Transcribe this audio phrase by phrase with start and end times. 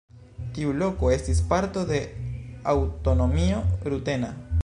[0.53, 2.01] Tiu loko estis parto de
[2.73, 3.63] aŭtonomio
[3.95, 4.35] rutena.